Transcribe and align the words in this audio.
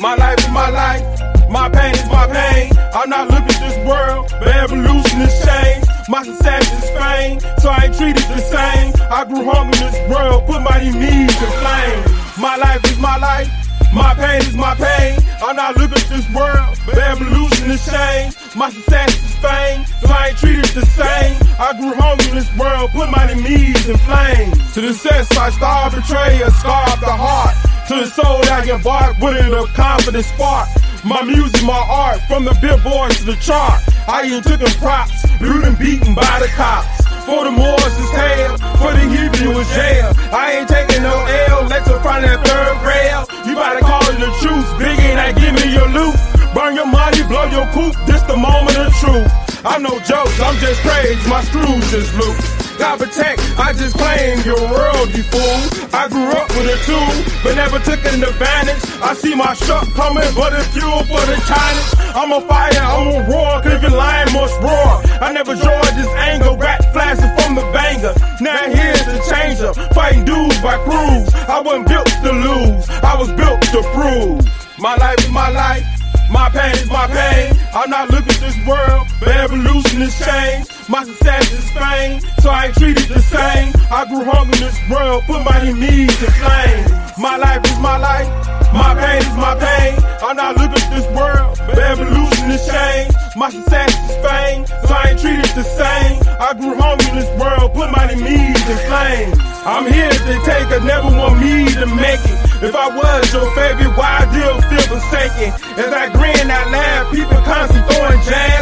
My 0.00 0.14
life 0.14 0.38
is 0.38 0.48
my 0.50 0.70
life. 0.70 1.02
My 1.50 1.68
pain 1.68 1.92
is 1.92 2.06
my 2.06 2.26
pain. 2.28 2.70
I'm 2.94 3.10
not 3.10 3.28
looking 3.30 3.50
at 3.50 3.60
this 3.66 3.78
world, 3.84 4.30
but 4.38 4.46
evolution 4.46 5.18
has 5.26 5.34
changed. 5.42 5.88
My 6.08 6.22
success 6.22 6.70
is 6.70 6.90
fame, 6.90 7.40
so 7.58 7.68
I 7.68 7.86
ain't 7.86 7.96
treated 7.98 8.22
the 8.30 8.38
same. 8.38 8.94
I 9.10 9.24
grew 9.24 9.42
hungry 9.42 9.74
in 9.80 9.90
this 9.90 9.98
world, 10.08 10.46
put 10.46 10.62
my 10.62 10.78
knees 10.78 11.34
in 11.34 11.50
flame. 11.58 12.00
My 12.38 12.54
life 12.56 12.84
is 12.84 12.98
my 13.00 13.16
life. 13.16 13.50
My 13.92 14.14
pain 14.14 14.40
is 14.42 14.54
my 14.54 14.74
pain. 14.76 15.18
I'm 15.42 15.56
not 15.56 15.76
looking 15.76 15.98
at 15.98 16.08
this 16.08 16.28
world, 16.30 16.78
but 16.86 16.98
evolution 16.98 17.66
has 17.66 17.82
changed. 17.82 18.38
My 18.54 18.70
success 18.70 19.10
is 19.18 19.34
fame, 19.42 19.84
so 19.98 20.14
I 20.14 20.28
ain't 20.28 20.38
treated 20.38 20.70
the 20.78 20.86
same. 20.86 21.34
I 21.58 21.74
grew 21.74 21.94
hungry 21.94 22.28
in 22.28 22.36
this 22.36 22.50
world, 22.54 22.90
put 22.92 23.10
my 23.10 23.34
knees 23.34 23.88
in 23.88 23.98
flames. 24.06 24.74
To 24.74 24.80
the 24.80 24.92
success 24.92 25.26
I 25.36 25.50
starve, 25.50 25.94
betray, 25.94 26.42
a 26.42 26.50
scar 26.52 26.86
the 27.02 27.10
heart. 27.10 27.47
To 27.88 27.94
the 27.96 28.04
soul 28.04 28.44
I 28.52 28.60
can 28.68 28.82
bark 28.82 29.16
with 29.16 29.40
it 29.40 29.48
a 29.48 29.64
confident 29.72 30.20
spark. 30.20 30.68
My 31.08 31.24
music, 31.24 31.64
my 31.64 31.72
art, 31.88 32.20
from 32.28 32.44
the 32.44 32.52
billboards 32.60 33.24
to 33.24 33.32
the 33.32 33.36
chart. 33.40 33.80
I 34.04 34.28
even 34.28 34.44
took 34.44 34.60
them 34.60 34.76
props, 34.76 35.24
brutal 35.40 35.72
and 35.72 35.78
beaten 35.78 36.12
by 36.12 36.36
the 36.36 36.52
cops. 36.52 36.84
For 37.24 37.48
the 37.48 37.50
Moors 37.50 37.94
is 37.96 38.12
hell, 38.12 38.60
for 38.76 38.92
the 38.92 39.08
Hebrew 39.08 39.56
was 39.56 39.64
jail. 39.72 40.12
I 40.36 40.60
ain't 40.60 40.68
taking 40.68 41.00
no 41.00 41.16
L, 41.48 41.64
let's 41.64 41.88
find 42.04 42.28
that 42.28 42.44
third 42.44 42.76
rail. 42.84 43.24
You 43.48 43.56
gotta 43.56 43.80
call 43.80 44.04
it 44.04 44.20
the 44.20 44.36
truth, 44.44 44.68
big 44.76 45.00
ain't 45.08 45.16
I 45.16 45.32
give 45.32 45.56
me 45.56 45.72
your 45.72 45.88
loot. 45.88 46.12
Burn 46.52 46.76
your 46.76 46.92
money, 46.92 47.24
blow 47.24 47.48
your 47.48 47.72
coop, 47.72 47.96
this 48.04 48.20
the 48.28 48.36
moment 48.36 48.76
of 48.76 48.92
truth. 49.00 49.32
I'm 49.64 49.80
no 49.80 49.96
jokes, 50.04 50.36
I'm 50.44 50.60
just 50.60 50.84
crazy, 50.84 51.24
my 51.24 51.40
screws 51.40 51.88
just 51.88 52.12
loose. 52.20 52.57
God 52.78 52.98
protect, 53.00 53.42
I 53.58 53.72
just 53.74 53.98
claim 53.98 54.38
your 54.46 54.60
world, 54.70 55.10
you 55.10 55.26
fool. 55.26 55.58
I 55.90 56.06
grew 56.06 56.30
up 56.30 56.48
with 56.54 56.70
a 56.70 56.78
tool, 56.86 57.10
but 57.42 57.58
never 57.58 57.78
took 57.82 57.98
an 58.06 58.22
advantage. 58.22 58.82
I 59.02 59.14
see 59.14 59.34
my 59.34 59.52
shot 59.54 59.84
coming, 59.98 60.30
but 60.38 60.54
it's 60.54 60.68
fuel 60.70 61.02
for 61.10 61.18
the 61.26 61.34
Chinese. 61.42 61.90
I'm 62.14 62.30
a 62.30 62.40
fire, 62.46 62.70
I'm 62.78 63.18
a 63.18 63.28
roar, 63.28 63.60
cause 63.62 63.82
if 63.82 63.92
lion 63.92 64.32
must 64.32 64.54
roar. 64.62 65.02
I 65.18 65.32
never 65.32 65.54
joined 65.58 65.94
this 65.98 66.12
anger, 66.22 66.54
rat 66.54 66.92
flashing 66.92 67.34
from 67.42 67.56
the 67.56 67.66
banger. 67.74 68.14
Now 68.40 68.70
here's 68.70 69.04
the 69.10 69.18
changer, 69.26 69.74
fighting 69.92 70.24
dudes 70.24 70.60
by 70.62 70.78
crews. 70.86 71.34
I 71.50 71.60
wasn't 71.60 71.88
built 71.88 72.06
to 72.06 72.30
lose, 72.30 72.88
I 73.02 73.18
was 73.18 73.28
built 73.34 73.60
to 73.74 73.82
prove. 73.90 74.46
My 74.78 74.94
life 74.94 75.18
is 75.18 75.30
my 75.30 75.50
life. 75.50 75.84
My 76.30 76.48
pain 76.50 76.74
is 76.74 76.90
my 76.90 77.06
pain. 77.06 77.56
I'm 77.74 77.88
not 77.88 78.10
looking 78.10 78.28
at 78.28 78.40
this 78.40 78.66
world, 78.66 79.08
but 79.18 79.28
evolution 79.28 80.02
has 80.02 80.14
changed. 80.20 80.77
My 80.88 81.04
success 81.04 81.52
is 81.52 81.70
fame, 81.72 82.20
so 82.40 82.48
I 82.48 82.66
ain't 82.66 82.74
treated 82.76 83.08
the 83.12 83.20
same. 83.20 83.72
I 83.92 84.08
grew 84.08 84.24
hungry 84.24 84.56
in 84.56 84.64
this 84.64 84.80
world, 84.88 85.22
put 85.28 85.44
my 85.44 85.60
knees 85.60 86.16
in 86.16 86.32
flames. 86.40 86.90
My 87.18 87.36
life 87.36 87.60
is 87.60 87.78
my 87.78 87.98
life, 88.00 88.28
my 88.72 88.96
pain 88.96 89.20
is 89.20 89.36
my 89.36 89.52
pain. 89.60 90.00
I'm 90.24 90.36
not 90.36 90.56
looking 90.56 90.80
at 90.80 90.88
this 90.88 91.04
world, 91.12 91.60
but 91.68 91.76
evolution 91.76 92.48
has 92.56 92.64
changed. 92.64 93.12
My 93.36 93.50
success 93.50 93.92
is 93.92 94.16
fame, 94.24 94.64
so 94.64 94.94
I 94.96 95.12
ain't 95.12 95.20
treated 95.20 95.52
the 95.52 95.66
same. 95.68 96.24
I 96.40 96.56
grew 96.56 96.72
hungry 96.80 97.04
in 97.12 97.16
this 97.20 97.32
world, 97.36 97.68
put 97.76 97.92
my 97.92 98.08
knees 98.08 98.64
in 98.64 98.78
flames. 98.88 99.36
I'm 99.68 99.84
here 99.92 100.08
to 100.08 100.34
take 100.48 100.72
a 100.72 100.80
never 100.88 101.12
want 101.12 101.36
me 101.36 101.68
to 101.68 101.84
make 101.84 102.24
it. 102.24 102.38
If 102.58 102.74
I 102.74 102.88
was 102.90 103.22
your 103.30 103.46
favorite, 103.54 103.94
why 103.94 104.18
I 104.18 104.32
deal 104.34 104.56
feel 104.66 104.86
forsaken? 104.90 105.52
As 105.78 105.92
I 105.94 106.10
grin 106.10 106.50
out 106.50 106.66
loud, 106.72 107.14
people 107.14 107.38
constantly 107.46 107.94
throwing 107.94 108.22
jabs, 108.26 108.57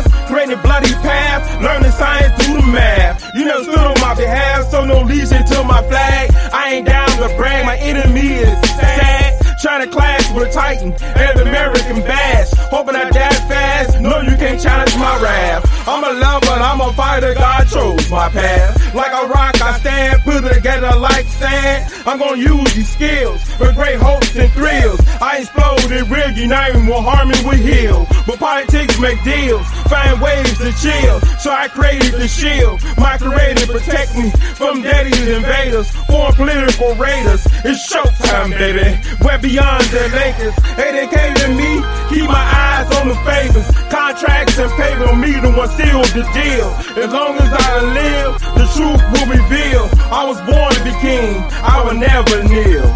with 10.37 10.49
a 10.49 10.53
titan 10.53 10.93
and 11.01 11.41
American 11.41 12.01
bash. 12.03 12.51
Hoping 12.71 12.95
I 12.95 13.11
die 13.11 13.49
fast. 13.49 14.01
No, 14.01 14.21
you 14.21 14.37
can't 14.37 14.61
challenge 14.61 14.95
my 14.97 15.21
wrath. 15.23 15.89
I'm 15.89 16.05
a 16.05 16.21
lover, 16.21 16.47
I'm 16.51 16.81
a 16.81 16.93
fighter. 16.93 17.35
God 17.35 17.67
chose 17.69 18.11
my 18.11 18.29
path. 18.29 18.76
Like 18.97 19.13
a 19.13 19.27
rock, 19.27 19.61
I 19.61 19.79
stand, 19.79 20.23
put 20.23 20.41
together 20.51 20.97
like 20.97 21.27
sand. 21.27 21.93
I'm 22.07 22.19
gonna 22.19 22.39
use 22.39 22.75
these 22.75 22.89
skills 22.89 23.45
for 23.61 23.71
great 23.75 24.01
hopes 24.01 24.35
and 24.35 24.51
thrills. 24.53 24.99
I 25.21 25.41
explode 25.41 25.85
real 26.09 26.31
uniting 26.31 26.87
will 26.87 27.03
harm 27.03 27.31
and 27.31 27.47
will 27.47 27.61
heal. 27.61 28.07
But 28.27 28.39
politics 28.39 28.99
make 28.99 29.23
deals, 29.23 29.67
find 29.93 30.19
ways 30.21 30.57
to 30.59 30.73
chill. 30.81 31.21
So 31.45 31.51
I 31.51 31.69
created 31.69 32.15
the 32.15 32.27
shield. 32.27 32.83
My 32.97 33.19
creator 33.19 33.67
protect 33.71 34.17
me 34.17 34.31
from 34.57 34.81
daddy's 34.81 35.29
invaders, 35.29 35.91
foreign 36.09 36.35
political 36.35 36.95
raiders. 36.95 37.47
It's 37.69 37.93
showtime, 37.93 38.57
baby. 38.57 38.97
We're 39.21 39.39
beyond 39.39 39.85
the 39.93 40.09
Lakers. 40.17 40.57
Hey, 40.73 40.93
they 40.93 41.07
came 41.07 41.35
to 41.35 41.49
me, 41.53 41.85
keep 42.09 42.29
my 42.29 42.47
eyes 42.65 42.89
on 42.97 43.09
the 43.09 43.17
favors. 43.29 43.69
Contracts 43.93 44.59
and 44.59 44.73
paper, 44.73 45.15
me 45.17 45.33
the 45.37 45.53
one 45.53 45.69
seal 45.77 46.01
the 46.17 46.25
deal. 46.33 46.69
As 46.97 47.13
long 47.13 47.37
as 47.37 47.53
I 47.53 47.93
live, 47.93 48.56
truth 48.77 49.03
will 49.13 49.29
reveal. 49.33 49.89
I 50.13 50.23
was 50.29 50.39
born 50.45 50.71
to 50.77 50.83
be 50.85 50.93
king, 51.01 51.41
I 51.65 51.83
will 51.85 51.97
never 51.97 52.45
kneel. 52.45 52.87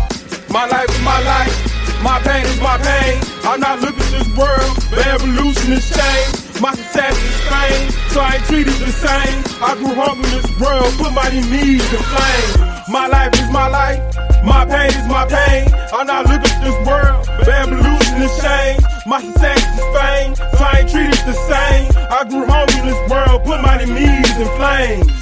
My 0.53 0.67
life 0.69 0.91
is 0.93 1.03
my 1.03 1.21
life, 1.25 1.57
my 2.05 2.21
pain 2.21 2.45
is 2.45 2.61
my 2.61 2.77
pain. 2.77 3.17
I'm 3.49 3.61
not 3.61 3.81
looking 3.81 4.05
at 4.05 4.13
this 4.21 4.31
world, 4.37 4.73
but 4.93 5.07
evolution 5.09 5.73
has 5.73 5.89
changed. 5.89 6.61
My 6.61 6.75
success 6.77 7.17
is 7.17 7.41
fame, 7.49 7.89
so 8.13 8.21
I 8.21 8.37
ain't 8.37 8.45
treated 8.45 8.77
the 8.85 8.93
same. 8.93 9.37
I 9.65 9.75
grew 9.81 9.95
hungry 9.97 10.29
in 10.29 10.45
this 10.45 10.53
world, 10.61 10.93
put 11.01 11.13
my 11.17 11.29
knees 11.33 11.81
in 11.81 12.03
flames. 12.13 12.53
My 12.89 13.07
life 13.09 13.33
is 13.41 13.49
my 13.51 13.69
life, 13.69 14.03
my 14.45 14.67
pain 14.69 14.93
is 14.93 15.07
my 15.09 15.25
pain. 15.25 15.65
I'm 15.97 16.07
not 16.07 16.29
looking 16.29 16.53
at 16.53 16.63
this 16.63 16.79
world, 16.85 17.25
but 17.41 17.49
evolution 17.49 18.21
has 18.21 18.35
changed. 18.45 18.85
My 19.07 19.23
success 19.25 19.65
is 19.81 19.87
fame, 19.97 20.37
so 20.37 20.61
I 20.61 20.85
ain't 20.85 20.91
treated 20.93 21.23
the 21.25 21.37
same. 21.49 21.89
I 22.13 22.21
grew 22.29 22.45
hungry 22.45 22.79
in 22.81 22.87
this 22.93 23.03
world, 23.09 23.43
put 23.49 23.63
my 23.65 23.81
knees 23.81 24.37
in 24.37 24.51
flames. 24.61 25.20